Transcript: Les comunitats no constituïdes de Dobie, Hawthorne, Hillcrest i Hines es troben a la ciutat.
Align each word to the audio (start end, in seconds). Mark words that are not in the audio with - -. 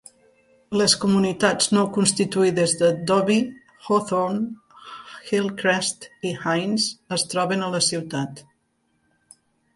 Les 0.81 0.93
comunitats 1.01 1.67
no 1.77 1.83
constituïdes 1.97 2.73
de 2.79 2.89
Dobie, 3.11 3.43
Hawthorne, 3.83 4.81
Hillcrest 5.29 6.09
i 6.33 6.33
Hines 6.47 6.89
es 7.21 7.29
troben 7.35 7.69
a 7.69 7.71
la 7.77 7.85
ciutat. 7.91 8.45